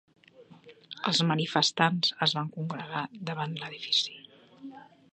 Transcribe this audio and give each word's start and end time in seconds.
Els 1.11 1.21
manifestants 1.33 2.11
es 2.29 2.35
van 2.39 2.51
congregar 2.57 3.07
davant 3.31 3.57
l'edifici 3.61 4.21